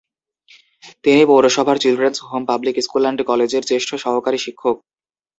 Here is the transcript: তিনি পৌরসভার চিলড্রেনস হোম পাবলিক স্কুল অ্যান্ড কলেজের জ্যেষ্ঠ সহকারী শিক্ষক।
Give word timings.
তিনি 1.03 1.21
পৌরসভার 1.25 1.77
চিলড্রেনস 1.83 2.17
হোম 2.27 2.43
পাবলিক 2.49 2.75
স্কুল 2.85 3.03
অ্যান্ড 3.03 3.19
কলেজের 3.29 3.63
জ্যেষ্ঠ 3.69 3.89
সহকারী 4.03 4.39
শিক্ষক। 4.45 4.75